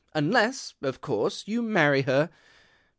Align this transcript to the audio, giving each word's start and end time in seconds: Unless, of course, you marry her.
Unless, 0.15 0.73
of 0.81 0.99
course, 0.99 1.43
you 1.45 1.61
marry 1.61 2.01
her. 2.01 2.31